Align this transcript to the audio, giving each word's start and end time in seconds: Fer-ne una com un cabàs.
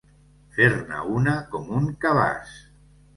Fer-ne 0.53 1.01
una 1.17 1.35
com 1.51 1.69
un 1.81 1.91
cabàs. 2.07 2.57